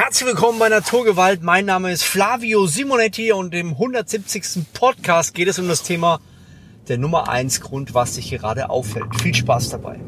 Herzlich 0.00 0.28
willkommen 0.28 0.60
bei 0.60 0.68
Naturgewalt. 0.68 1.42
Mein 1.42 1.66
Name 1.66 1.90
ist 1.90 2.04
Flavio 2.04 2.68
Simonetti 2.68 3.32
und 3.32 3.52
im 3.52 3.70
170. 3.72 4.64
Podcast 4.72 5.34
geht 5.34 5.48
es 5.48 5.58
um 5.58 5.66
das 5.66 5.82
Thema 5.82 6.20
der 6.86 6.98
Nummer 6.98 7.28
1 7.28 7.60
Grund, 7.62 7.94
was 7.94 8.14
sich 8.14 8.30
gerade 8.30 8.70
auffällt. 8.70 9.20
Viel 9.20 9.34
Spaß 9.34 9.70
dabei. 9.70 9.98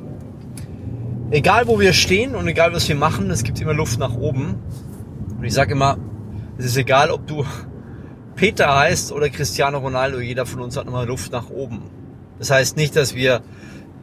Egal 1.33 1.67
wo 1.67 1.81
wir 1.81 1.93
stehen 1.93 2.37
und 2.37 2.47
egal 2.47 2.73
was 2.73 2.89
wir 2.89 2.95
machen, 2.95 3.33
es 3.33 3.43
gibt 3.43 3.61
immer 3.61 3.75
Luft 3.75 3.99
nach 3.99 4.15
oben. 4.15 4.63
Und 5.37 5.43
ich 5.43 5.55
sage 5.55 5.73
immer, 5.73 5.99
es 6.57 6.67
ist 6.67 6.77
egal, 6.77 7.11
ob 7.11 7.27
du 7.27 7.45
Peter 8.37 8.73
heißt 8.73 9.11
oder 9.11 9.29
Cristiano 9.29 9.79
Ronaldo, 9.79 10.21
jeder 10.21 10.47
von 10.47 10.61
uns 10.61 10.77
hat 10.77 10.87
immer 10.87 11.05
Luft 11.05 11.33
nach 11.33 11.51
oben. 11.51 11.83
Das 12.39 12.53
heißt 12.53 12.77
nicht, 12.77 12.95
dass 12.95 13.17
wir 13.17 13.43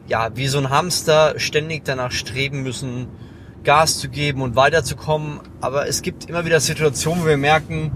ja 0.06 0.36
wie 0.36 0.48
so 0.48 0.58
ein 0.58 0.68
Hamster 0.68 1.38
ständig 1.38 1.86
danach 1.86 2.12
streben 2.12 2.62
müssen, 2.62 3.08
Gas 3.64 3.98
zu 3.98 4.08
geben 4.08 4.42
und 4.42 4.56
weiterzukommen. 4.56 5.40
Aber 5.60 5.88
es 5.88 6.02
gibt 6.02 6.28
immer 6.28 6.44
wieder 6.44 6.60
Situationen, 6.60 7.22
wo 7.22 7.26
wir 7.26 7.36
merken, 7.36 7.92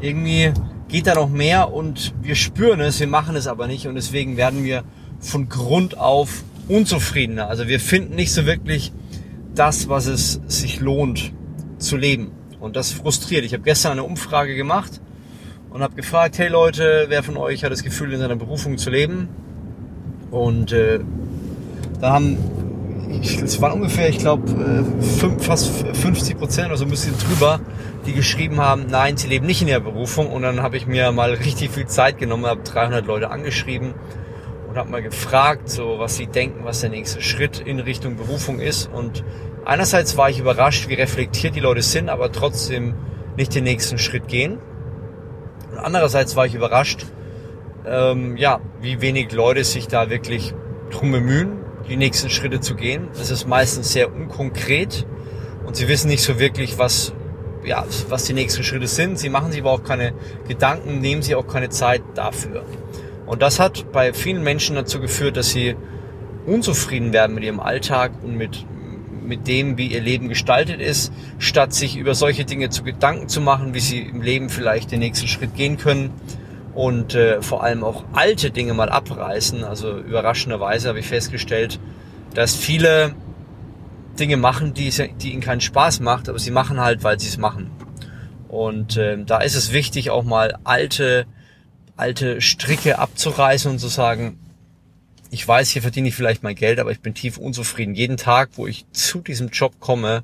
irgendwie 0.00 0.52
geht 0.88 1.06
da 1.06 1.14
noch 1.14 1.28
mehr 1.28 1.72
und 1.72 2.14
wir 2.22 2.34
spüren 2.34 2.80
es, 2.80 3.00
wir 3.00 3.06
machen 3.06 3.36
es 3.36 3.46
aber 3.46 3.66
nicht 3.66 3.86
und 3.86 3.94
deswegen 3.94 4.36
werden 4.36 4.64
wir 4.64 4.84
von 5.18 5.48
Grund 5.48 5.98
auf 5.98 6.44
unzufriedener. 6.68 7.48
Also 7.48 7.68
wir 7.68 7.80
finden 7.80 8.14
nicht 8.14 8.32
so 8.32 8.46
wirklich 8.46 8.92
das, 9.54 9.88
was 9.88 10.06
es 10.06 10.40
sich 10.46 10.80
lohnt 10.80 11.32
zu 11.78 11.96
leben. 11.96 12.32
Und 12.60 12.76
das 12.76 12.92
frustriert. 12.92 13.44
Ich 13.44 13.52
habe 13.52 13.62
gestern 13.62 13.92
eine 13.92 14.04
Umfrage 14.04 14.56
gemacht 14.56 15.00
und 15.70 15.82
habe 15.82 15.94
gefragt, 15.94 16.38
hey 16.38 16.48
Leute, 16.48 17.06
wer 17.08 17.22
von 17.22 17.36
euch 17.36 17.64
hat 17.64 17.72
das 17.72 17.82
Gefühl, 17.82 18.12
in 18.12 18.20
seiner 18.20 18.36
Berufung 18.36 18.78
zu 18.78 18.90
leben? 18.90 19.28
Und 20.30 20.72
äh, 20.72 21.00
da 22.00 22.12
haben 22.12 22.38
es 23.20 23.60
waren 23.60 23.72
ungefähr, 23.72 24.08
ich 24.08 24.18
glaube, 24.18 24.50
äh, 24.50 25.40
fast 25.40 25.70
50 25.94 26.38
Prozent 26.38 26.68
oder 26.68 26.76
so 26.76 26.84
ein 26.84 26.90
bisschen 26.90 27.14
drüber, 27.18 27.60
die 28.06 28.12
geschrieben 28.12 28.60
haben, 28.60 28.86
nein, 28.88 29.16
sie 29.16 29.28
leben 29.28 29.46
nicht 29.46 29.62
in 29.62 29.68
der 29.68 29.80
Berufung. 29.80 30.30
Und 30.30 30.42
dann 30.42 30.62
habe 30.62 30.76
ich 30.76 30.86
mir 30.86 31.12
mal 31.12 31.32
richtig 31.32 31.70
viel 31.70 31.86
Zeit 31.86 32.18
genommen, 32.18 32.46
habe 32.46 32.62
300 32.62 33.06
Leute 33.06 33.30
angeschrieben 33.30 33.94
und 34.68 34.76
habe 34.76 34.90
mal 34.90 35.02
gefragt, 35.02 35.70
so 35.70 35.98
was 35.98 36.16
sie 36.16 36.26
denken, 36.26 36.64
was 36.64 36.80
der 36.80 36.90
nächste 36.90 37.22
Schritt 37.22 37.60
in 37.60 37.80
Richtung 37.80 38.16
Berufung 38.16 38.60
ist. 38.60 38.90
Und 38.92 39.24
einerseits 39.64 40.16
war 40.16 40.30
ich 40.30 40.38
überrascht, 40.38 40.88
wie 40.88 40.94
reflektiert 40.94 41.54
die 41.54 41.60
Leute 41.60 41.82
sind, 41.82 42.08
aber 42.08 42.32
trotzdem 42.32 42.94
nicht 43.36 43.54
den 43.54 43.64
nächsten 43.64 43.98
Schritt 43.98 44.28
gehen. 44.28 44.58
Und 45.72 45.78
andererseits 45.78 46.36
war 46.36 46.46
ich 46.46 46.54
überrascht, 46.54 47.06
ähm, 47.86 48.36
ja, 48.36 48.60
wie 48.80 49.00
wenig 49.00 49.32
Leute 49.32 49.64
sich 49.64 49.88
da 49.88 50.10
wirklich 50.10 50.54
drum 50.90 51.12
bemühen, 51.12 51.63
die 51.88 51.96
nächsten 51.96 52.30
Schritte 52.30 52.60
zu 52.60 52.74
gehen. 52.74 53.08
Es 53.14 53.30
ist 53.30 53.46
meistens 53.46 53.92
sehr 53.92 54.12
unkonkret 54.12 55.06
und 55.66 55.76
sie 55.76 55.88
wissen 55.88 56.08
nicht 56.08 56.22
so 56.22 56.38
wirklich, 56.38 56.78
was, 56.78 57.12
ja, 57.64 57.84
was 58.08 58.24
die 58.24 58.32
nächsten 58.32 58.62
Schritte 58.62 58.86
sind. 58.86 59.18
Sie 59.18 59.28
machen 59.28 59.52
sich 59.52 59.60
aber 59.60 59.72
auch 59.72 59.84
keine 59.84 60.12
Gedanken, 60.48 61.00
nehmen 61.00 61.22
sich 61.22 61.34
auch 61.34 61.46
keine 61.46 61.70
Zeit 61.70 62.02
dafür. 62.14 62.64
Und 63.26 63.42
das 63.42 63.58
hat 63.58 63.90
bei 63.92 64.12
vielen 64.12 64.42
Menschen 64.42 64.76
dazu 64.76 65.00
geführt, 65.00 65.36
dass 65.36 65.50
sie 65.50 65.76
unzufrieden 66.46 67.12
werden 67.12 67.34
mit 67.34 67.44
ihrem 67.44 67.60
Alltag 67.60 68.12
und 68.22 68.36
mit, 68.36 68.66
mit 69.26 69.48
dem, 69.48 69.78
wie 69.78 69.86
ihr 69.86 70.02
Leben 70.02 70.28
gestaltet 70.28 70.80
ist, 70.80 71.10
statt 71.38 71.72
sich 71.72 71.96
über 71.96 72.14
solche 72.14 72.44
Dinge 72.44 72.68
zu 72.68 72.82
Gedanken 72.82 73.28
zu 73.28 73.40
machen, 73.40 73.72
wie 73.72 73.80
sie 73.80 74.00
im 74.00 74.20
Leben 74.20 74.50
vielleicht 74.50 74.92
den 74.92 75.00
nächsten 75.00 75.26
Schritt 75.26 75.54
gehen 75.54 75.78
können 75.78 76.12
und 76.74 77.14
äh, 77.14 77.40
vor 77.40 77.62
allem 77.62 77.84
auch 77.84 78.04
alte 78.12 78.50
Dinge 78.50 78.74
mal 78.74 78.88
abreißen. 78.88 79.64
Also 79.64 79.98
überraschenderweise 79.98 80.88
habe 80.88 80.98
ich 80.98 81.06
festgestellt, 81.06 81.78
dass 82.34 82.56
viele 82.56 83.14
Dinge 84.18 84.36
machen, 84.36 84.74
die, 84.74 84.90
die 84.90 85.32
ihnen 85.32 85.40
keinen 85.40 85.60
Spaß 85.60 86.00
macht, 86.00 86.28
aber 86.28 86.38
sie 86.38 86.50
machen 86.50 86.80
halt, 86.80 87.04
weil 87.04 87.18
sie 87.18 87.28
es 87.28 87.38
machen. 87.38 87.70
Und 88.48 88.96
äh, 88.96 89.22
da 89.24 89.38
ist 89.38 89.54
es 89.54 89.72
wichtig, 89.72 90.10
auch 90.10 90.24
mal 90.24 90.58
alte, 90.64 91.26
alte 91.96 92.40
Stricke 92.40 92.98
abzureißen 92.98 93.70
und 93.70 93.78
zu 93.78 93.88
sagen, 93.88 94.38
ich 95.30 95.46
weiß, 95.46 95.70
hier 95.70 95.82
verdiene 95.82 96.08
ich 96.08 96.14
vielleicht 96.14 96.44
mein 96.44 96.54
Geld, 96.54 96.78
aber 96.78 96.92
ich 96.92 97.00
bin 97.00 97.14
tief 97.14 97.38
unzufrieden. 97.38 97.94
Jeden 97.94 98.16
Tag, 98.16 98.50
wo 98.54 98.68
ich 98.68 98.86
zu 98.92 99.20
diesem 99.20 99.48
Job 99.48 99.80
komme, 99.80 100.22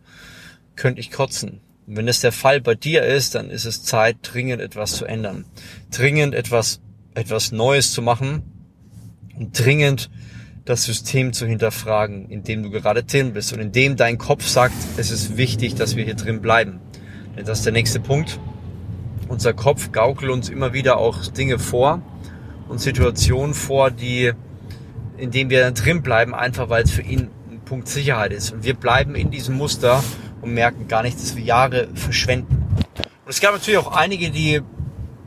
könnte 0.77 1.01
ich 1.01 1.11
kotzen. 1.11 1.61
Und 1.91 1.97
wenn 1.97 2.07
es 2.07 2.21
der 2.21 2.31
Fall 2.31 2.61
bei 2.61 2.77
dir 2.77 3.03
ist, 3.03 3.35
dann 3.35 3.51
ist 3.51 3.65
es 3.65 3.83
Zeit, 3.83 4.19
dringend 4.23 4.63
etwas 4.63 4.93
zu 4.93 5.07
ändern. 5.07 5.45
Dringend 5.91 6.37
etwas, 6.37 6.81
etwas 7.15 7.51
Neues 7.51 7.93
zu 7.93 8.01
machen 8.01 8.45
und 9.37 9.59
dringend 9.59 10.09
das 10.65 10.85
System 10.85 11.33
zu 11.33 11.49
hinterfragen, 11.49 12.31
in 12.31 12.45
dem 12.45 12.63
du 12.63 12.71
gerade 12.71 13.03
drin 13.03 13.33
bist 13.33 13.53
und 13.53 13.59
in 13.59 13.73
dem 13.73 13.97
dein 13.97 14.19
Kopf 14.19 14.47
sagt, 14.47 14.75
es 14.99 15.11
ist 15.11 15.37
wichtig, 15.37 15.75
dass 15.75 15.97
wir 15.97 16.05
hier 16.05 16.15
drin 16.15 16.41
bleiben. 16.41 16.79
Denn 17.37 17.45
das 17.45 17.59
ist 17.59 17.65
der 17.65 17.73
nächste 17.73 17.99
Punkt. 17.99 18.39
Unser 19.27 19.53
Kopf 19.53 19.91
gaukelt 19.91 20.31
uns 20.31 20.49
immer 20.49 20.73
wieder 20.73 20.97
auch 20.97 21.27
Dinge 21.27 21.59
vor 21.59 22.03
und 22.69 22.81
Situationen 22.81 23.53
vor, 23.53 23.91
die, 23.91 24.31
in 25.17 25.33
denen 25.33 25.51
wir 25.51 25.69
drin 25.73 26.03
bleiben, 26.03 26.37
einfach 26.37 26.69
weil 26.69 26.85
es 26.85 26.93
für 26.93 27.03
ihn 27.03 27.31
ein 27.51 27.63
Punkt 27.65 27.89
Sicherheit 27.89 28.33
ist. 28.33 28.53
Und 28.53 28.63
wir 28.63 28.75
bleiben 28.75 29.17
in 29.17 29.33
diesem 29.33 29.57
Muster 29.57 30.05
und 30.41 30.53
merken 30.55 30.89
gar 30.89 31.03
nicht, 31.03 31.19
dass 31.19 31.37
wir 31.37 31.43
Jahre 31.43 31.89
verschwenden. 31.95 32.67
Und 32.97 33.29
es 33.29 33.41
gab 33.41 33.53
natürlich 33.53 33.79
auch 33.79 33.95
einige, 33.95 34.31
die 34.31 34.61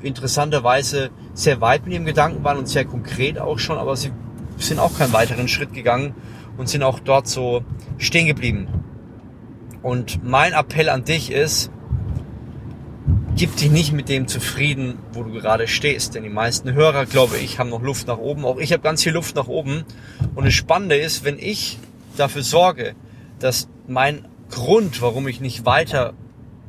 interessanterweise 0.01 1.11
sehr 1.33 1.61
weit 1.61 1.85
mit 1.85 1.93
ihrem 1.93 2.05
Gedanken 2.05 2.43
waren 2.43 2.57
und 2.57 2.67
sehr 2.67 2.85
konkret 2.85 3.39
auch 3.39 3.59
schon, 3.59 3.77
aber 3.77 3.95
sie 3.95 4.11
sind 4.57 4.79
auch 4.79 4.97
keinen 4.97 5.13
weiteren 5.13 5.47
Schritt 5.47 5.73
gegangen 5.73 6.13
und 6.57 6.69
sind 6.69 6.83
auch 6.83 6.99
dort 6.99 7.27
so 7.27 7.63
stehen 7.97 8.27
geblieben. 8.27 8.67
Und 9.81 10.23
mein 10.23 10.53
Appell 10.53 10.89
an 10.89 11.03
dich 11.03 11.31
ist, 11.31 11.69
gib 13.35 13.55
dich 13.57 13.71
nicht 13.71 13.91
mit 13.91 14.09
dem 14.09 14.27
zufrieden, 14.27 14.99
wo 15.11 15.23
du 15.23 15.31
gerade 15.31 15.67
stehst. 15.67 16.15
Denn 16.15 16.23
die 16.23 16.29
meisten 16.29 16.73
Hörer, 16.73 17.05
glaube 17.05 17.37
ich, 17.37 17.59
haben 17.59 17.69
noch 17.69 17.81
Luft 17.81 18.07
nach 18.07 18.17
oben. 18.17 18.45
Auch 18.45 18.59
ich 18.59 18.71
habe 18.71 18.83
ganz 18.83 19.03
viel 19.03 19.13
Luft 19.13 19.35
nach 19.35 19.47
oben. 19.47 19.83
Und 20.35 20.45
das 20.45 20.53
Spannende 20.53 20.95
ist, 20.95 21.25
wenn 21.25 21.37
ich 21.39 21.79
dafür 22.15 22.43
sorge, 22.43 22.95
dass 23.39 23.67
mein 23.87 24.25
Grund, 24.53 25.01
warum 25.01 25.27
ich 25.27 25.41
nicht 25.41 25.65
weiter, 25.65 26.13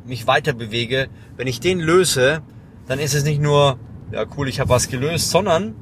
mich 0.07 0.27
weiter 0.27 0.55
bewege, 0.55 1.09
wenn 1.37 1.47
ich 1.47 1.61
den 1.61 1.81
löse, 1.81 2.41
dann 2.87 2.99
ist 2.99 3.15
es 3.15 3.25
nicht 3.25 3.41
nur, 3.41 3.79
ja 4.11 4.25
cool, 4.37 4.49
ich 4.49 4.59
habe 4.59 4.71
was 4.71 4.89
gelöst, 4.89 5.31
sondern 5.31 5.75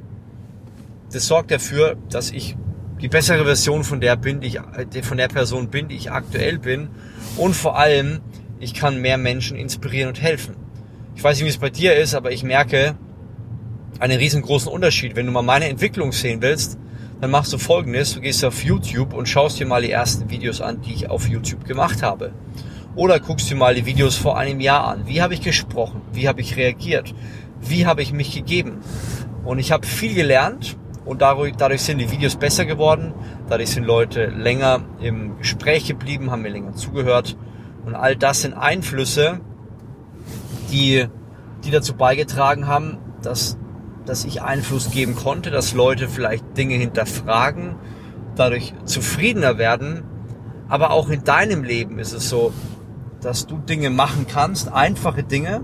das 1.11 1.27
sorgt 1.27 1.51
dafür, 1.51 1.95
dass 2.09 2.31
ich 2.31 2.57
die 3.01 3.07
bessere 3.07 3.45
Version 3.45 3.85
von 3.85 4.01
der 4.01 4.17
bin, 4.17 4.41
ich, 4.41 4.59
von 5.03 5.17
der 5.17 5.29
Person 5.29 5.69
bin, 5.69 5.87
die 5.87 5.95
ich 5.95 6.11
aktuell 6.11 6.59
bin. 6.59 6.89
Und 7.37 7.55
vor 7.55 7.77
allem, 7.77 8.19
ich 8.59 8.73
kann 8.73 8.99
mehr 8.99 9.17
Menschen 9.17 9.55
inspirieren 9.55 10.09
und 10.09 10.21
helfen. 10.21 10.55
Ich 11.15 11.23
weiß 11.23 11.37
nicht, 11.37 11.45
wie 11.45 11.49
es 11.49 11.57
bei 11.57 11.69
dir 11.69 11.95
ist, 11.95 12.15
aber 12.15 12.31
ich 12.31 12.43
merke 12.43 12.97
einen 13.99 14.17
riesengroßen 14.17 14.69
Unterschied. 14.69 15.15
Wenn 15.15 15.25
du 15.25 15.31
mal 15.31 15.41
meine 15.41 15.69
Entwicklung 15.69 16.11
sehen 16.11 16.41
willst, 16.41 16.77
dann 17.23 17.31
machst 17.31 17.53
du 17.53 17.57
folgendes, 17.57 18.15
du 18.15 18.19
gehst 18.19 18.43
auf 18.43 18.65
YouTube 18.65 19.13
und 19.13 19.29
schaust 19.29 19.57
dir 19.57 19.65
mal 19.65 19.81
die 19.81 19.91
ersten 19.91 20.29
Videos 20.29 20.59
an, 20.59 20.81
die 20.81 20.93
ich 20.93 21.09
auf 21.09 21.29
YouTube 21.29 21.63
gemacht 21.63 22.03
habe. 22.03 22.33
Oder 22.97 23.21
guckst 23.21 23.49
dir 23.49 23.55
mal 23.55 23.73
die 23.75 23.85
Videos 23.85 24.17
vor 24.17 24.37
einem 24.37 24.59
Jahr 24.59 24.85
an. 24.85 25.07
Wie 25.07 25.21
habe 25.21 25.33
ich 25.33 25.39
gesprochen? 25.39 26.01
Wie 26.11 26.27
habe 26.27 26.41
ich 26.41 26.57
reagiert? 26.57 27.15
Wie 27.61 27.85
habe 27.85 28.01
ich 28.01 28.11
mich 28.11 28.35
gegeben? 28.35 28.81
Und 29.45 29.59
ich 29.59 29.71
habe 29.71 29.87
viel 29.87 30.13
gelernt 30.15 30.75
und 31.05 31.21
dadurch, 31.21 31.53
dadurch 31.55 31.83
sind 31.83 31.99
die 31.99 32.11
Videos 32.11 32.35
besser 32.35 32.65
geworden. 32.65 33.13
Dadurch 33.47 33.69
sind 33.69 33.85
Leute 33.85 34.25
länger 34.25 34.81
im 34.99 35.37
Gespräch 35.37 35.87
geblieben, 35.87 36.29
haben 36.29 36.41
mir 36.41 36.49
länger 36.49 36.75
zugehört. 36.75 37.37
Und 37.85 37.95
all 37.95 38.17
das 38.17 38.41
sind 38.41 38.53
Einflüsse, 38.53 39.39
die, 40.73 41.05
die 41.63 41.71
dazu 41.71 41.93
beigetragen 41.93 42.67
haben, 42.67 42.97
dass 43.21 43.57
dass 44.05 44.25
ich 44.25 44.41
Einfluss 44.41 44.91
geben 44.91 45.15
konnte, 45.15 45.51
dass 45.51 45.73
Leute 45.73 46.07
vielleicht 46.07 46.57
Dinge 46.57 46.75
hinterfragen, 46.75 47.75
dadurch 48.35 48.73
zufriedener 48.85 49.57
werden. 49.57 50.03
Aber 50.67 50.91
auch 50.91 51.09
in 51.09 51.23
deinem 51.23 51.63
Leben 51.63 51.99
ist 51.99 52.13
es 52.13 52.29
so, 52.29 52.53
dass 53.21 53.47
du 53.47 53.57
Dinge 53.57 53.89
machen 53.89 54.25
kannst, 54.27 54.71
einfache 54.71 55.23
Dinge. 55.23 55.61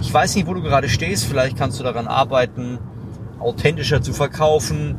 Ich 0.00 0.12
weiß 0.12 0.34
nicht, 0.34 0.46
wo 0.46 0.54
du 0.54 0.62
gerade 0.62 0.88
stehst. 0.88 1.26
Vielleicht 1.26 1.56
kannst 1.56 1.78
du 1.78 1.84
daran 1.84 2.08
arbeiten, 2.08 2.78
authentischer 3.38 4.02
zu 4.02 4.12
verkaufen, 4.12 4.98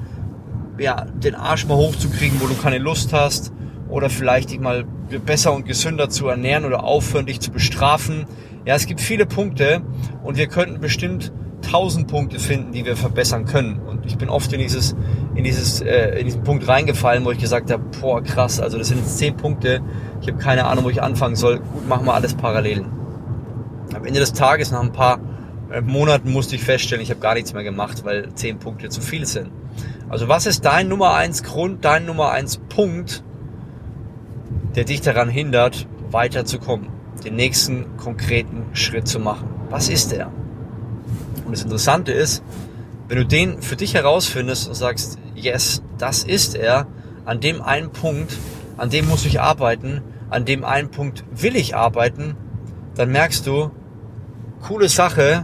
ja, 0.77 1.05
den 1.05 1.35
Arsch 1.35 1.65
mal 1.67 1.75
hochzukriegen, 1.75 2.39
wo 2.39 2.47
du 2.47 2.55
keine 2.55 2.77
Lust 2.77 3.13
hast. 3.13 3.51
Oder 3.89 4.09
vielleicht 4.09 4.51
dich 4.51 4.59
mal 4.59 4.85
besser 5.25 5.51
und 5.51 5.65
gesünder 5.65 6.09
zu 6.09 6.27
ernähren 6.27 6.63
oder 6.63 6.85
aufhören, 6.85 7.25
dich 7.25 7.41
zu 7.41 7.51
bestrafen. 7.51 8.25
Ja, 8.65 8.75
es 8.75 8.85
gibt 8.85 9.01
viele 9.01 9.25
Punkte 9.25 9.81
und 10.23 10.37
wir 10.37 10.47
könnten 10.47 10.79
bestimmt 10.79 11.33
tausend 11.61 12.07
Punkte 12.07 12.39
finden, 12.39 12.71
die 12.71 12.85
wir 12.85 12.95
verbessern 12.95 13.45
können. 13.45 13.79
Und 13.79 14.05
ich 14.05 14.17
bin 14.17 14.29
oft 14.29 14.51
in 14.53 14.59
dieses, 14.59 14.95
in 15.35 15.43
dieses, 15.43 15.81
äh, 15.81 16.19
in 16.19 16.25
diesen 16.25 16.43
Punkt 16.43 16.67
reingefallen, 16.67 17.23
wo 17.25 17.31
ich 17.31 17.39
gesagt 17.39 17.71
habe, 17.71 17.83
boah, 17.99 18.21
krass, 18.21 18.59
also 18.59 18.77
das 18.77 18.89
sind 18.89 18.99
jetzt 18.99 19.17
zehn 19.17 19.37
Punkte, 19.37 19.81
ich 20.21 20.27
habe 20.27 20.37
keine 20.37 20.65
Ahnung, 20.65 20.85
wo 20.85 20.89
ich 20.89 21.01
anfangen 21.01 21.35
soll. 21.35 21.59
Gut, 21.59 21.87
machen 21.87 22.05
wir 22.05 22.13
alles 22.13 22.33
parallel. 22.33 22.85
Am 23.93 24.05
Ende 24.05 24.19
des 24.19 24.33
Tages, 24.33 24.71
nach 24.71 24.81
ein 24.81 24.91
paar 24.91 25.19
äh, 25.71 25.81
Monaten, 25.81 26.31
musste 26.31 26.55
ich 26.55 26.63
feststellen, 26.63 27.03
ich 27.03 27.09
habe 27.09 27.19
gar 27.19 27.33
nichts 27.33 27.53
mehr 27.53 27.63
gemacht, 27.63 28.03
weil 28.03 28.33
zehn 28.33 28.59
Punkte 28.59 28.89
zu 28.89 29.01
viel 29.01 29.25
sind. 29.25 29.51
Also 30.09 30.27
was 30.27 30.45
ist 30.45 30.65
dein 30.65 30.89
Nummer 30.89 31.13
eins 31.13 31.43
Grund, 31.43 31.85
dein 31.85 32.05
Nummer 32.05 32.31
eins 32.31 32.57
Punkt, 32.57 33.23
der 34.75 34.83
dich 34.83 35.01
daran 35.01 35.29
hindert, 35.29 35.87
weiterzukommen? 36.11 37.01
den 37.23 37.35
nächsten 37.35 37.97
konkreten 37.97 38.65
Schritt 38.73 39.07
zu 39.07 39.19
machen. 39.19 39.49
Was 39.69 39.89
ist 39.89 40.11
der? 40.11 40.31
Und 41.51 41.57
das 41.57 41.65
Interessante 41.65 42.13
ist, 42.13 42.43
wenn 43.09 43.17
du 43.17 43.25
den 43.25 43.61
für 43.61 43.75
dich 43.75 43.93
herausfindest 43.93 44.69
und 44.69 44.73
sagst, 44.73 45.19
yes, 45.35 45.83
das 45.97 46.23
ist 46.23 46.55
er, 46.55 46.87
an 47.25 47.41
dem 47.41 47.61
einen 47.61 47.91
Punkt, 47.91 48.37
an 48.77 48.89
dem 48.89 49.09
muss 49.09 49.25
ich 49.25 49.41
arbeiten, 49.41 50.01
an 50.29 50.45
dem 50.45 50.63
einen 50.63 50.91
Punkt 50.91 51.25
will 51.29 51.57
ich 51.57 51.75
arbeiten, 51.75 52.37
dann 52.95 53.11
merkst 53.11 53.45
du, 53.45 53.69
coole 54.61 54.87
Sache, 54.87 55.43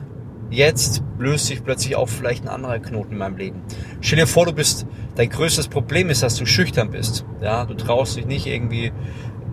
jetzt 0.50 1.04
löst 1.20 1.48
sich 1.48 1.62
plötzlich 1.62 1.98
auch 1.98 2.08
vielleicht 2.08 2.46
ein 2.46 2.48
anderer 2.48 2.80
Knoten 2.80 3.12
in 3.12 3.18
meinem 3.18 3.36
Leben. 3.36 3.62
Stell 4.00 4.20
dir 4.20 4.28
vor, 4.28 4.46
du 4.46 4.54
bist, 4.54 4.86
dein 5.16 5.30
größtes 5.30 5.68
Problem 5.68 6.10
ist, 6.10 6.24
dass 6.24 6.36
du 6.36 6.46
schüchtern 6.46 6.90
bist. 6.90 7.26
Ja, 7.42 7.66
du 7.66 7.74
traust 7.74 8.16
dich 8.16 8.26
nicht 8.26 8.48
irgendwie 8.48 8.94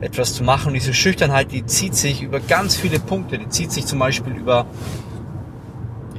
etwas 0.00 0.34
zu 0.34 0.44
machen. 0.44 0.68
Und 0.68 0.74
diese 0.74 0.94
Schüchternheit, 0.94 1.50
die 1.50 1.66
zieht 1.66 1.96
sich 1.96 2.22
über 2.22 2.38
ganz 2.38 2.76
viele 2.76 3.00
Punkte. 3.00 3.38
Die 3.38 3.48
zieht 3.48 3.72
sich 3.72 3.86
zum 3.86 3.98
Beispiel 3.98 4.34
über 4.34 4.66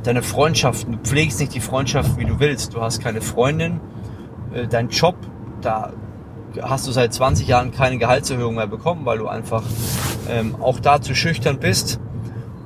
deine 0.08 0.22
Freundschaften. 0.22 0.94
Du 0.94 1.00
pflegst 1.00 1.40
nicht 1.40 1.54
die 1.54 1.60
Freundschaft, 1.60 2.18
wie 2.18 2.26
du 2.26 2.40
willst. 2.40 2.74
Du 2.74 2.82
hast 2.82 3.02
keine 3.02 3.22
Freundin. 3.22 3.80
Äh, 4.54 4.68
dein 4.68 4.90
Job, 4.90 5.16
da 5.62 5.94
hast 6.62 6.88
du 6.88 6.92
seit 6.92 7.14
20 7.14 7.48
Jahren 7.48 7.72
keine 7.72 7.98
Gehaltserhöhung 7.98 8.56
mehr 8.56 8.68
bekommen, 8.68 9.06
weil 9.06 9.18
du 9.18 9.28
einfach 9.28 9.64
ähm, 10.30 10.56
auch 10.62 10.80
da 10.80 11.02
zu 11.02 11.16
schüchtern 11.16 11.60
bist. 11.60 12.00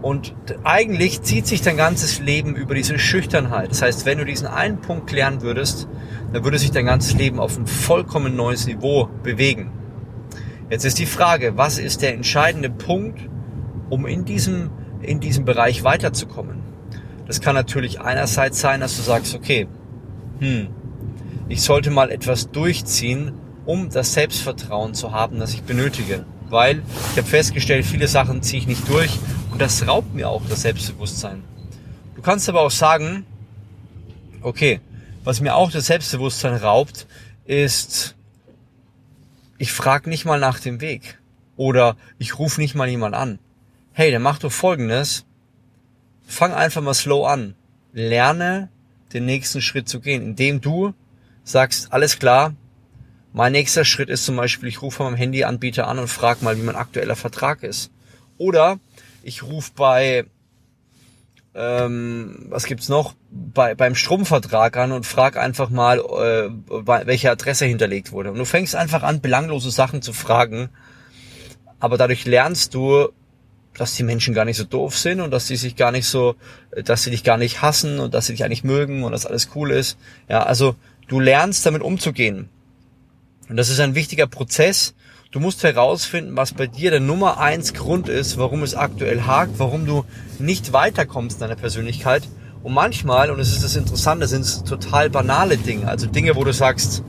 Und 0.01 0.33
eigentlich 0.63 1.23
zieht 1.23 1.45
sich 1.45 1.61
dein 1.61 1.75
ganzes 1.75 2.19
Leben 2.19 2.55
über 2.55 2.73
diese 2.73 2.97
Schüchternheit. 2.97 3.71
Das 3.71 3.81
heißt, 3.81 4.05
wenn 4.05 4.17
du 4.17 4.25
diesen 4.25 4.47
einen 4.47 4.79
Punkt 4.79 5.07
klären 5.07 5.41
würdest, 5.41 5.89
dann 6.31 6.43
würde 6.43 6.57
sich 6.57 6.71
dein 6.71 6.85
ganzes 6.85 7.15
Leben 7.15 7.39
auf 7.39 7.57
ein 7.57 7.67
vollkommen 7.67 8.35
neues 8.35 8.65
Niveau 8.65 9.09
bewegen. 9.23 9.71
Jetzt 10.69 10.85
ist 10.85 10.99
die 10.99 11.05
Frage, 11.05 11.57
was 11.57 11.79
ist 11.79 12.01
der 12.01 12.13
entscheidende 12.13 12.69
Punkt, 12.69 13.19
um 13.89 14.05
in 14.05 14.23
diesem, 14.23 14.69
in 15.01 15.19
diesem 15.19 15.43
Bereich 15.43 15.83
weiterzukommen? 15.83 16.68
Das 17.29 17.41
kann 17.41 17.53
natürlich 17.53 18.01
einerseits 18.01 18.59
sein, 18.59 18.79
dass 18.79 18.97
du 18.97 19.03
sagst, 19.03 19.35
okay, 19.35 19.67
hm, 20.39 20.69
ich 21.47 21.61
sollte 21.61 21.91
mal 21.91 22.09
etwas 22.09 22.49
durchziehen, 22.49 23.33
um 23.67 23.91
das 23.91 24.15
Selbstvertrauen 24.15 24.95
zu 24.95 25.11
haben, 25.11 25.37
das 25.39 25.53
ich 25.53 25.61
benötige. 25.61 26.25
Weil 26.49 26.81
ich 27.11 27.17
habe 27.19 27.27
festgestellt, 27.27 27.85
viele 27.85 28.07
Sachen 28.07 28.41
ziehe 28.41 28.59
ich 28.59 28.67
nicht 28.67 28.89
durch 28.89 29.19
und 29.51 29.61
das 29.61 29.87
raubt 29.87 30.15
mir 30.15 30.27
auch 30.27 30.41
das 30.49 30.63
Selbstbewusstsein. 30.63 31.43
Du 32.15 32.23
kannst 32.23 32.49
aber 32.49 32.61
auch 32.61 32.71
sagen, 32.71 33.27
okay, 34.41 34.81
was 35.23 35.39
mir 35.39 35.53
auch 35.53 35.69
das 35.69 35.85
Selbstbewusstsein 35.85 36.55
raubt, 36.55 37.05
ist, 37.45 38.15
ich 39.59 39.71
frage 39.71 40.09
nicht 40.09 40.25
mal 40.25 40.39
nach 40.39 40.59
dem 40.59 40.81
Weg. 40.81 41.19
Oder 41.57 41.95
ich 42.17 42.39
rufe 42.39 42.59
nicht 42.59 42.73
mal 42.73 42.89
jemand 42.89 43.13
an. 43.13 43.37
Hey, 43.91 44.11
dann 44.11 44.23
mach 44.23 44.39
doch 44.39 44.51
folgendes. 44.51 45.27
Fang 46.29 46.53
einfach 46.53 46.83
mal 46.83 46.93
slow 46.93 47.25
an. 47.25 47.55
Lerne 47.91 48.69
den 49.13 49.25
nächsten 49.25 49.61
Schritt 49.61 49.89
zu 49.89 49.99
gehen, 49.99 50.21
indem 50.21 50.61
du 50.61 50.93
sagst, 51.43 51.91
alles 51.91 52.19
klar, 52.19 52.53
mein 53.33 53.51
nächster 53.51 53.83
Schritt 53.83 54.09
ist 54.09 54.25
zum 54.25 54.35
Beispiel, 54.35 54.69
ich 54.69 54.83
rufe 54.83 55.01
meinem 55.03 55.15
Handyanbieter 55.15 55.87
an 55.87 55.97
und 55.97 56.07
frage 56.07 56.45
mal, 56.45 56.55
wie 56.55 56.61
mein 56.61 56.75
aktueller 56.75 57.15
Vertrag 57.15 57.63
ist. 57.63 57.91
Oder 58.37 58.79
ich 59.23 59.41
rufe 59.41 59.71
bei, 59.75 60.25
ähm, 61.55 62.45
was 62.49 62.65
gibt's 62.65 62.89
noch, 62.89 63.15
bei, 63.31 63.73
beim 63.73 63.95
Stromvertrag 63.95 64.77
an 64.77 64.91
und 64.91 65.07
frage 65.07 65.41
einfach 65.41 65.71
mal, 65.71 65.97
äh, 65.97 66.51
welche 67.07 67.31
Adresse 67.31 67.65
hinterlegt 67.65 68.11
wurde. 68.11 68.31
Und 68.31 68.37
du 68.37 68.45
fängst 68.45 68.75
einfach 68.75 69.01
an, 69.01 69.19
belanglose 69.19 69.71
Sachen 69.71 70.03
zu 70.03 70.13
fragen, 70.13 70.69
aber 71.79 71.97
dadurch 71.97 72.25
lernst 72.25 72.75
du, 72.75 73.09
dass 73.79 73.95
die 73.95 74.03
Menschen 74.03 74.33
gar 74.33 74.43
nicht 74.43 74.57
so 74.57 74.65
doof 74.65 74.97
sind 74.97 75.21
und 75.21 75.31
dass 75.31 75.47
sie 75.47 75.55
sich 75.55 75.77
gar 75.77 75.91
nicht 75.91 76.05
so, 76.05 76.35
dass 76.83 77.03
sie 77.03 77.11
dich 77.11 77.23
gar 77.23 77.37
nicht 77.37 77.61
hassen 77.61 77.99
und 77.99 78.13
dass 78.13 78.27
sie 78.27 78.33
dich 78.33 78.43
eigentlich 78.43 78.65
mögen 78.65 79.03
und 79.03 79.13
dass 79.13 79.25
alles 79.25 79.51
cool 79.55 79.71
ist. 79.71 79.97
Ja, 80.27 80.43
also 80.43 80.75
du 81.07 81.21
lernst 81.21 81.65
damit 81.65 81.81
umzugehen. 81.81 82.49
Und 83.47 83.55
das 83.55 83.69
ist 83.69 83.79
ein 83.79 83.95
wichtiger 83.95 84.27
Prozess. 84.27 84.95
Du 85.31 85.39
musst 85.39 85.63
herausfinden, 85.63 86.35
was 86.35 86.53
bei 86.53 86.67
dir 86.67 86.91
der 86.91 86.99
Nummer 86.99 87.39
eins 87.39 87.73
Grund 87.73 88.09
ist, 88.09 88.37
warum 88.37 88.63
es 88.63 88.75
aktuell 88.75 89.21
hakt, 89.21 89.59
warum 89.59 89.85
du 89.85 90.03
nicht 90.39 90.73
weiterkommst 90.73 91.37
in 91.37 91.41
deiner 91.41 91.55
Persönlichkeit. 91.55 92.27
Und 92.61 92.73
manchmal, 92.73 93.31
und 93.31 93.39
es 93.39 93.53
ist 93.53 93.63
das 93.63 93.77
Interessante, 93.77 94.27
sind 94.27 94.41
es 94.41 94.63
total 94.65 95.09
banale 95.09 95.57
Dinge. 95.57 95.87
Also 95.87 96.07
Dinge, 96.07 96.35
wo 96.35 96.43
du 96.43 96.51
sagst, 96.51 97.03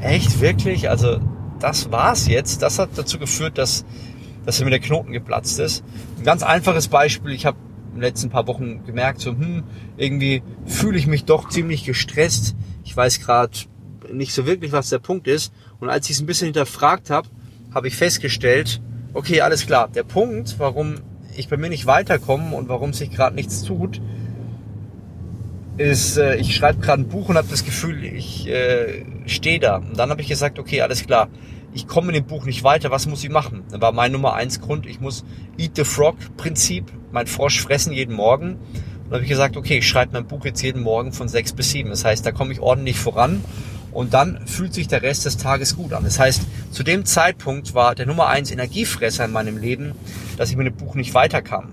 echt, 0.00 0.40
wirklich? 0.40 0.90
Also 0.90 1.20
das 1.60 1.92
war's 1.92 2.26
jetzt. 2.26 2.62
Das 2.62 2.80
hat 2.80 2.90
dazu 2.96 3.18
geführt, 3.18 3.58
dass, 3.58 3.84
dass 4.44 4.62
mir 4.62 4.70
der 4.70 4.80
Knoten 4.80 5.12
geplatzt 5.12 5.58
ist. 5.58 5.84
Ein 6.18 6.24
ganz 6.24 6.42
einfaches 6.42 6.88
Beispiel. 6.88 7.32
Ich 7.32 7.46
habe 7.46 7.58
in 7.88 7.96
den 7.96 8.02
letzten 8.02 8.30
paar 8.30 8.46
Wochen 8.46 8.84
gemerkt, 8.84 9.20
so, 9.20 9.30
hm, 9.30 9.64
irgendwie 9.96 10.42
fühle 10.66 10.98
ich 10.98 11.06
mich 11.06 11.24
doch 11.24 11.48
ziemlich 11.48 11.84
gestresst. 11.84 12.54
Ich 12.84 12.96
weiß 12.96 13.20
gerade 13.20 13.52
nicht 14.12 14.32
so 14.32 14.46
wirklich, 14.46 14.72
was 14.72 14.90
der 14.90 14.98
Punkt 14.98 15.26
ist. 15.26 15.52
Und 15.80 15.88
als 15.88 16.06
ich 16.06 16.16
es 16.16 16.22
ein 16.22 16.26
bisschen 16.26 16.46
hinterfragt 16.46 17.10
habe, 17.10 17.28
habe 17.74 17.88
ich 17.88 17.96
festgestellt, 17.96 18.80
okay, 19.12 19.40
alles 19.40 19.66
klar, 19.66 19.88
der 19.88 20.02
Punkt, 20.02 20.56
warum 20.58 20.96
ich 21.36 21.48
bei 21.48 21.56
mir 21.56 21.68
nicht 21.68 21.86
weiterkomme 21.86 22.56
und 22.56 22.68
warum 22.68 22.92
sich 22.92 23.10
gerade 23.10 23.34
nichts 23.34 23.62
tut, 23.62 24.00
ist, 25.76 26.18
äh, 26.18 26.36
ich 26.36 26.54
schreibe 26.54 26.80
gerade 26.80 27.02
ein 27.02 27.08
Buch 27.08 27.28
und 27.28 27.36
habe 27.36 27.48
das 27.48 27.64
Gefühl, 27.64 28.04
ich 28.04 28.46
äh, 28.48 29.04
stehe 29.26 29.58
da. 29.58 29.76
Und 29.76 29.98
dann 29.98 30.10
habe 30.10 30.20
ich 30.20 30.28
gesagt, 30.28 30.58
okay, 30.58 30.82
alles 30.82 31.06
klar, 31.06 31.28
ich 31.72 31.86
komme 31.86 32.08
in 32.08 32.14
dem 32.14 32.24
Buch 32.24 32.44
nicht 32.44 32.64
weiter, 32.64 32.90
was 32.90 33.06
muss 33.06 33.22
ich 33.22 33.30
machen? 33.30 33.62
Dann 33.70 33.80
war 33.80 33.92
mein 33.92 34.12
Nummer 34.12 34.34
eins 34.34 34.60
Grund, 34.60 34.86
ich 34.86 35.00
muss 35.00 35.24
Eat 35.56 35.76
the 35.76 35.84
Frog 35.84 36.16
Prinzip, 36.36 36.90
mein 37.12 37.26
Frosch 37.26 37.60
fressen 37.60 37.92
jeden 37.92 38.14
Morgen. 38.14 38.58
Und 39.04 39.12
habe 39.12 39.22
ich 39.22 39.28
gesagt, 39.28 39.56
okay, 39.56 39.78
ich 39.78 39.88
schreibe 39.88 40.12
mein 40.12 40.26
Buch 40.26 40.44
jetzt 40.44 40.62
jeden 40.62 40.82
Morgen 40.82 41.12
von 41.12 41.28
sechs 41.28 41.52
bis 41.52 41.70
sieben. 41.70 41.90
Das 41.90 42.04
heißt, 42.04 42.24
da 42.24 42.32
komme 42.32 42.52
ich 42.52 42.60
ordentlich 42.60 42.98
voran 42.98 43.44
und 43.92 44.14
dann 44.14 44.46
fühlt 44.46 44.72
sich 44.72 44.88
der 44.88 45.02
Rest 45.02 45.26
des 45.26 45.36
Tages 45.36 45.76
gut 45.76 45.92
an. 45.92 46.04
Das 46.04 46.18
heißt, 46.18 46.42
zu 46.70 46.82
dem 46.82 47.04
Zeitpunkt 47.04 47.74
war 47.74 47.94
der 47.94 48.06
Nummer 48.06 48.28
eins 48.28 48.50
Energiefresser 48.50 49.24
in 49.24 49.32
meinem 49.32 49.56
Leben, 49.56 49.94
dass 50.36 50.50
ich 50.50 50.56
mit 50.56 50.66
dem 50.66 50.74
Buch 50.74 50.94
nicht 50.94 51.14
weiterkam. 51.14 51.72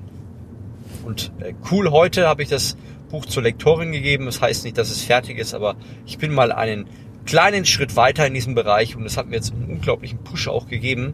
Und 1.06 1.32
äh, 1.40 1.54
cool, 1.72 1.92
heute 1.92 2.28
habe 2.28 2.44
ich 2.44 2.50
das 2.50 2.76
Buch 3.10 3.26
zur 3.26 3.44
Lektorin 3.44 3.92
gegeben. 3.92 4.26
Das 4.26 4.42
heißt 4.42 4.66
nicht, 4.66 4.78
dass 4.78 4.90
es 4.90 5.02
fertig 5.02 5.38
ist, 5.38 5.54
aber 5.54 5.76
ich 6.06 6.18
bin 6.18 6.34
mal 6.34 6.52
einen 6.52 6.88
kleinen 7.28 7.66
Schritt 7.66 7.96
weiter 7.96 8.26
in 8.26 8.34
diesem 8.34 8.56
Bereich 8.56 8.96
und 8.96 9.04
das 9.04 9.18
hat 9.18 9.28
mir 9.28 9.36
jetzt 9.36 9.54
einen 9.54 9.66
unglaublichen 9.66 10.18
Push 10.24 10.48
auch 10.48 10.68
gegeben. 10.68 11.14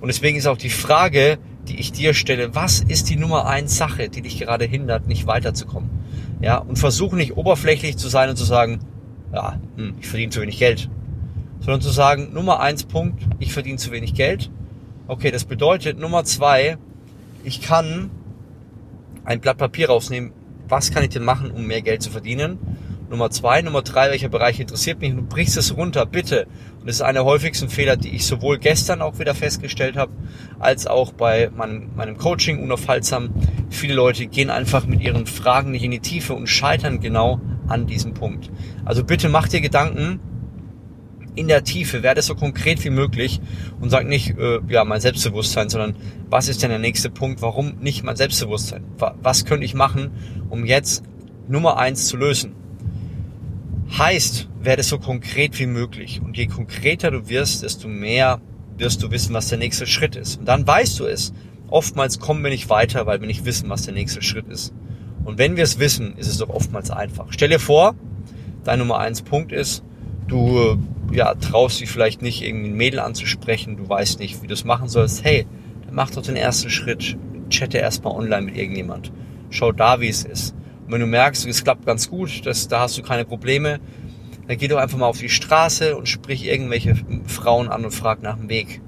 Und 0.00 0.08
deswegen 0.08 0.38
ist 0.38 0.46
auch 0.46 0.56
die 0.56 0.70
Frage, 0.70 1.38
die 1.68 1.78
ich 1.78 1.92
dir 1.92 2.14
stelle, 2.14 2.54
was 2.54 2.80
ist 2.80 3.10
die 3.10 3.16
Nummer 3.16 3.46
eins 3.46 3.76
Sache, 3.76 4.08
die 4.08 4.22
dich 4.22 4.38
gerade 4.38 4.64
hindert, 4.64 5.06
nicht 5.06 5.26
weiterzukommen? 5.26 5.90
Ja, 6.40 6.56
und 6.56 6.78
versuche 6.78 7.16
nicht 7.16 7.36
oberflächlich 7.36 7.98
zu 7.98 8.08
sein 8.08 8.30
und 8.30 8.36
zu 8.36 8.44
sagen, 8.44 8.80
ja, 9.32 9.60
hm, 9.76 9.96
ich 10.00 10.08
verdiene 10.08 10.32
zu 10.32 10.40
wenig 10.40 10.58
Geld. 10.58 10.88
Sondern 11.60 11.82
zu 11.82 11.90
sagen, 11.90 12.32
Nummer 12.32 12.60
eins 12.60 12.84
Punkt, 12.84 13.22
ich 13.38 13.52
verdiene 13.52 13.76
zu 13.76 13.92
wenig 13.92 14.14
Geld. 14.14 14.50
Okay, 15.06 15.30
das 15.30 15.44
bedeutet, 15.44 15.98
Nummer 15.98 16.24
zwei, 16.24 16.78
ich 17.44 17.60
kann 17.60 18.10
ein 19.24 19.40
Blatt 19.40 19.58
Papier 19.58 19.88
rausnehmen, 19.88 20.32
was 20.68 20.92
kann 20.92 21.02
ich 21.02 21.10
denn 21.10 21.24
machen, 21.24 21.50
um 21.50 21.66
mehr 21.66 21.82
Geld 21.82 22.02
zu 22.02 22.10
verdienen? 22.10 22.58
Nummer 23.10 23.28
zwei, 23.30 23.60
Nummer 23.60 23.82
drei, 23.82 24.08
welcher 24.10 24.28
Bereich 24.28 24.60
interessiert 24.60 25.00
mich? 25.00 25.12
Du 25.12 25.22
brichst 25.22 25.56
es 25.56 25.76
runter, 25.76 26.06
bitte. 26.06 26.46
Und 26.78 26.86
das 26.86 26.96
ist 26.96 27.02
einer 27.02 27.14
der 27.14 27.24
häufigsten 27.24 27.68
Fehler, 27.68 27.96
die 27.96 28.10
ich 28.10 28.24
sowohl 28.24 28.58
gestern 28.58 29.02
auch 29.02 29.18
wieder 29.18 29.34
festgestellt 29.34 29.96
habe, 29.96 30.12
als 30.60 30.86
auch 30.86 31.12
bei 31.12 31.50
meinem, 31.50 31.90
meinem 31.96 32.16
Coaching 32.16 32.62
unaufhaltsam. 32.62 33.30
Viele 33.68 33.94
Leute 33.94 34.28
gehen 34.28 34.48
einfach 34.48 34.86
mit 34.86 35.00
ihren 35.00 35.26
Fragen 35.26 35.72
nicht 35.72 35.82
in 35.82 35.90
die 35.90 35.98
Tiefe 35.98 36.34
und 36.34 36.46
scheitern 36.46 37.00
genau 37.00 37.40
an 37.66 37.88
diesem 37.88 38.14
Punkt. 38.14 38.48
Also 38.84 39.02
bitte 39.02 39.28
mach 39.28 39.48
dir 39.48 39.60
Gedanken 39.60 40.20
in 41.34 41.48
der 41.48 41.64
Tiefe, 41.64 42.04
werde 42.04 42.22
so 42.22 42.36
konkret 42.36 42.84
wie 42.84 42.90
möglich 42.90 43.40
und 43.80 43.90
sag 43.90 44.06
nicht, 44.06 44.38
äh, 44.38 44.60
ja, 44.68 44.84
mein 44.84 45.00
Selbstbewusstsein, 45.00 45.68
sondern 45.68 45.96
was 46.28 46.46
ist 46.46 46.62
denn 46.62 46.70
der 46.70 46.78
nächste 46.78 47.10
Punkt? 47.10 47.42
Warum 47.42 47.78
nicht 47.80 48.04
mein 48.04 48.14
Selbstbewusstsein? 48.14 48.84
Was 48.98 49.46
könnte 49.46 49.64
ich 49.66 49.74
machen, 49.74 50.12
um 50.48 50.64
jetzt 50.64 51.02
Nummer 51.48 51.76
eins 51.76 52.06
zu 52.06 52.16
lösen? 52.16 52.59
Heißt, 53.98 54.48
werde 54.60 54.82
so 54.82 54.98
konkret 54.98 55.58
wie 55.58 55.66
möglich. 55.66 56.20
Und 56.24 56.36
je 56.36 56.46
konkreter 56.46 57.10
du 57.10 57.28
wirst, 57.28 57.62
desto 57.62 57.88
mehr 57.88 58.40
wirst 58.76 59.02
du 59.02 59.10
wissen, 59.10 59.34
was 59.34 59.48
der 59.48 59.58
nächste 59.58 59.86
Schritt 59.86 60.16
ist. 60.16 60.38
Und 60.38 60.46
dann 60.46 60.66
weißt 60.66 60.98
du 61.00 61.06
es. 61.06 61.32
Oftmals 61.68 62.18
kommen 62.18 62.42
wir 62.42 62.50
nicht 62.50 62.68
weiter, 62.68 63.06
weil 63.06 63.20
wir 63.20 63.26
nicht 63.26 63.44
wissen, 63.44 63.68
was 63.68 63.82
der 63.82 63.94
nächste 63.94 64.22
Schritt 64.22 64.48
ist. 64.48 64.72
Und 65.24 65.38
wenn 65.38 65.56
wir 65.56 65.64
es 65.64 65.78
wissen, 65.78 66.16
ist 66.16 66.28
es 66.28 66.38
doch 66.38 66.48
oftmals 66.48 66.90
einfach. 66.90 67.26
Stell 67.30 67.48
dir 67.48 67.60
vor, 67.60 67.94
dein 68.64 68.78
Nummer 68.78 68.98
eins 68.98 69.22
Punkt 69.22 69.52
ist, 69.52 69.84
du 70.26 70.78
ja, 71.12 71.34
traust 71.34 71.80
dich 71.80 71.90
vielleicht 71.90 72.22
nicht, 72.22 72.42
irgendwie 72.42 72.70
ein 72.70 72.76
Mädel 72.76 73.00
anzusprechen, 73.00 73.76
du 73.76 73.88
weißt 73.88 74.20
nicht, 74.20 74.42
wie 74.42 74.46
du 74.46 74.54
es 74.54 74.64
machen 74.64 74.88
sollst. 74.88 75.24
Hey, 75.24 75.46
dann 75.84 75.94
mach 75.94 76.10
doch 76.10 76.22
den 76.22 76.36
ersten 76.36 76.70
Schritt. 76.70 77.16
Chatte 77.50 77.78
erstmal 77.78 78.14
online 78.14 78.42
mit 78.42 78.56
irgendjemand. 78.56 79.12
Schau 79.50 79.72
da, 79.72 80.00
wie 80.00 80.08
es 80.08 80.24
ist. 80.24 80.54
Wenn 80.90 81.00
du 81.00 81.06
merkst, 81.06 81.46
es 81.46 81.64
klappt 81.64 81.86
ganz 81.86 82.10
gut, 82.10 82.44
dass, 82.46 82.68
da 82.68 82.80
hast 82.80 82.98
du 82.98 83.02
keine 83.02 83.24
Probleme, 83.24 83.80
dann 84.48 84.58
geh 84.58 84.68
doch 84.68 84.78
einfach 84.78 84.98
mal 84.98 85.06
auf 85.06 85.18
die 85.18 85.28
Straße 85.28 85.96
und 85.96 86.08
sprich 86.08 86.46
irgendwelche 86.46 86.96
Frauen 87.26 87.68
an 87.68 87.84
und 87.84 87.92
frag 87.92 88.22
nach 88.22 88.36
dem 88.36 88.48
Weg. 88.48 88.80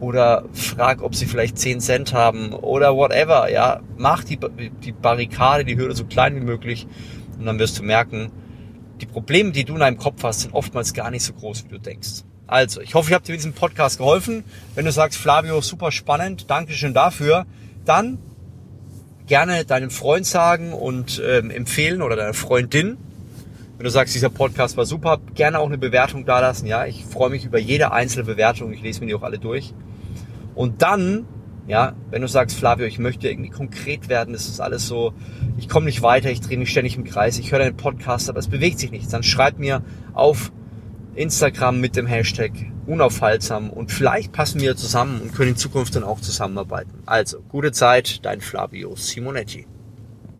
oder 0.00 0.44
frag, 0.52 1.02
ob 1.02 1.14
sie 1.14 1.26
vielleicht 1.26 1.58
10 1.58 1.80
Cent 1.80 2.12
haben 2.12 2.52
oder 2.52 2.94
whatever, 2.94 3.50
ja. 3.50 3.80
Mach 3.96 4.24
die, 4.24 4.38
die 4.82 4.92
Barrikade, 4.92 5.64
die 5.64 5.76
Hürde 5.76 5.94
so 5.94 6.04
klein 6.04 6.36
wie 6.36 6.40
möglich 6.40 6.86
und 7.38 7.46
dann 7.46 7.58
wirst 7.58 7.78
du 7.78 7.82
merken, 7.82 8.30
die 9.00 9.06
Probleme, 9.06 9.52
die 9.52 9.64
du 9.64 9.74
in 9.74 9.80
deinem 9.80 9.98
Kopf 9.98 10.22
hast, 10.22 10.40
sind 10.40 10.54
oftmals 10.54 10.94
gar 10.94 11.10
nicht 11.10 11.22
so 11.22 11.32
groß, 11.32 11.64
wie 11.64 11.68
du 11.68 11.78
denkst. 11.78 12.22
Also, 12.46 12.80
ich 12.80 12.94
hoffe, 12.94 13.10
ich 13.10 13.14
habe 13.14 13.24
dir 13.24 13.32
mit 13.32 13.40
diesem 13.40 13.54
Podcast 13.54 13.98
geholfen. 13.98 14.44
Wenn 14.74 14.84
du 14.84 14.92
sagst, 14.92 15.18
Flavio, 15.18 15.60
super 15.60 15.90
spannend, 15.90 16.50
Dankeschön 16.50 16.94
dafür, 16.94 17.46
dann 17.84 18.18
gerne 19.26 19.64
deinem 19.64 19.90
Freund 19.90 20.26
sagen 20.26 20.72
und 20.72 21.22
ähm, 21.26 21.50
empfehlen 21.50 22.02
oder 22.02 22.16
deiner 22.16 22.34
Freundin. 22.34 22.96
Wenn 23.76 23.84
du 23.84 23.90
sagst, 23.90 24.14
dieser 24.14 24.30
Podcast 24.30 24.76
war 24.76 24.86
super, 24.86 25.18
gerne 25.34 25.58
auch 25.58 25.66
eine 25.66 25.78
Bewertung 25.78 26.24
dalassen. 26.24 26.66
Ja, 26.66 26.86
ich 26.86 27.04
freue 27.04 27.30
mich 27.30 27.44
über 27.44 27.58
jede 27.58 27.92
einzelne 27.92 28.24
Bewertung. 28.24 28.72
Ich 28.72 28.82
lese 28.82 29.00
mir 29.00 29.06
die 29.06 29.14
auch 29.14 29.22
alle 29.22 29.38
durch. 29.38 29.74
Und 30.54 30.82
dann, 30.82 31.26
ja, 31.66 31.94
wenn 32.10 32.22
du 32.22 32.28
sagst, 32.28 32.56
Flavio, 32.56 32.86
ich 32.86 32.98
möchte 32.98 33.28
irgendwie 33.28 33.50
konkret 33.50 34.08
werden, 34.08 34.32
das 34.32 34.46
ist 34.46 34.60
alles 34.60 34.86
so, 34.86 35.12
ich 35.58 35.68
komme 35.68 35.86
nicht 35.86 36.02
weiter, 36.02 36.30
ich 36.30 36.40
drehe 36.40 36.58
mich 36.58 36.70
ständig 36.70 36.96
im 36.96 37.04
Kreis, 37.04 37.38
ich 37.38 37.50
höre 37.50 37.58
deinen 37.58 37.76
Podcast, 37.76 38.28
aber 38.28 38.38
es 38.38 38.48
bewegt 38.48 38.78
sich 38.78 38.92
nichts, 38.92 39.08
dann 39.08 39.24
schreib 39.24 39.58
mir 39.58 39.82
auf 40.12 40.52
Instagram 41.16 41.80
mit 41.80 41.96
dem 41.96 42.06
Hashtag 42.06 42.52
unaufhaltsam 42.86 43.70
und 43.70 43.90
vielleicht 43.90 44.32
passen 44.32 44.60
wir 44.60 44.76
zusammen 44.76 45.20
und 45.20 45.34
können 45.34 45.50
in 45.50 45.56
Zukunft 45.56 45.96
dann 45.96 46.04
auch 46.04 46.20
zusammenarbeiten. 46.20 47.02
Also, 47.06 47.40
gute 47.48 47.72
Zeit, 47.72 48.24
dein 48.24 48.40
Flavio 48.40 48.94
Simonetti. 48.96 49.66